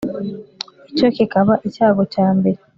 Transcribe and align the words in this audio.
Icyo 0.91 1.07
kiba 1.15 1.53
icyago 1.67 2.03
cya 2.13 2.27
mbere 2.37 2.59